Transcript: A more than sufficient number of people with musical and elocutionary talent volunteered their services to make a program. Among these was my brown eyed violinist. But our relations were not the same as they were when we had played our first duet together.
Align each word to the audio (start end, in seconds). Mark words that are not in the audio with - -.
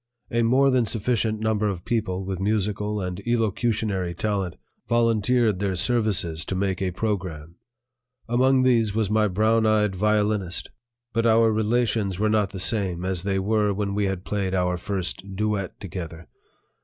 A 0.31 0.41
more 0.41 0.71
than 0.71 0.87
sufficient 0.87 1.39
number 1.41 1.69
of 1.69 1.85
people 1.85 2.25
with 2.25 2.39
musical 2.39 2.99
and 2.99 3.21
elocutionary 3.27 4.15
talent 4.15 4.55
volunteered 4.89 5.59
their 5.59 5.75
services 5.75 6.43
to 6.45 6.55
make 6.55 6.81
a 6.81 6.89
program. 6.89 7.57
Among 8.27 8.63
these 8.63 8.95
was 8.95 9.11
my 9.11 9.27
brown 9.27 9.67
eyed 9.67 9.95
violinist. 9.95 10.71
But 11.13 11.27
our 11.27 11.53
relations 11.53 12.17
were 12.17 12.29
not 12.31 12.49
the 12.49 12.59
same 12.59 13.05
as 13.05 13.21
they 13.21 13.37
were 13.37 13.75
when 13.75 13.93
we 13.93 14.05
had 14.05 14.25
played 14.25 14.55
our 14.55 14.75
first 14.75 15.35
duet 15.35 15.79
together. 15.79 16.27